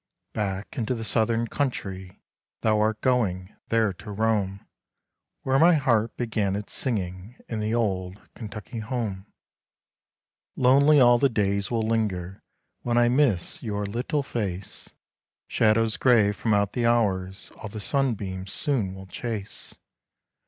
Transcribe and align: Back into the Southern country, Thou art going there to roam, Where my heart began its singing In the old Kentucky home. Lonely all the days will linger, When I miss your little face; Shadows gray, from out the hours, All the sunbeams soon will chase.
Back 0.33 0.79
into 0.79 0.95
the 0.95 1.03
Southern 1.03 1.45
country, 1.47 2.23
Thou 2.61 2.79
art 2.79 3.01
going 3.01 3.55
there 3.69 3.93
to 3.93 4.11
roam, 4.11 4.65
Where 5.43 5.59
my 5.59 5.75
heart 5.75 6.17
began 6.17 6.55
its 6.55 6.73
singing 6.73 7.35
In 7.47 7.59
the 7.59 7.75
old 7.75 8.19
Kentucky 8.33 8.79
home. 8.79 9.27
Lonely 10.55 10.99
all 10.99 11.19
the 11.19 11.29
days 11.29 11.69
will 11.69 11.83
linger, 11.87 12.41
When 12.81 12.97
I 12.97 13.09
miss 13.09 13.61
your 13.61 13.85
little 13.85 14.23
face; 14.23 14.91
Shadows 15.47 15.97
gray, 15.97 16.31
from 16.31 16.51
out 16.55 16.73
the 16.73 16.87
hours, 16.87 17.51
All 17.57 17.69
the 17.69 17.79
sunbeams 17.79 18.51
soon 18.51 18.95
will 18.95 19.05
chase. 19.05 19.75